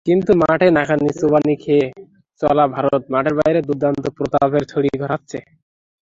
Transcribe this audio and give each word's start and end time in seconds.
কিন্তু 0.05 0.31
মাঠে 0.41 0.67
নাকানি-চুবানি 0.77 1.53
খেয়ে 1.63 1.85
চলা 2.41 2.65
ভারত 2.75 3.01
মাঠের 3.13 3.35
বাইরে 3.39 3.59
দোর্দণ্ড 3.67 4.03
প্রতাপেই 4.17 4.65
ছড়ি 4.71 4.89
ঘোরাচ্ছে। 5.01 5.39